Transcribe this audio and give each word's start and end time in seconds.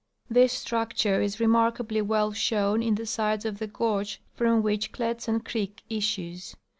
This 0.31 0.51
structure 0.51 1.21
is 1.21 1.39
remarkably 1.39 2.01
well 2.01 2.31
shown 2.33 2.81
in 2.81 2.95
the 2.95 3.05
sides 3.05 3.45
of 3.45 3.59
the 3.59 3.67
gorge 3.67 4.19
from 4.33 4.63
which 4.63 4.91
Kletsan 4.91 5.45
creek 5.45 5.83
issues. 5.91 6.55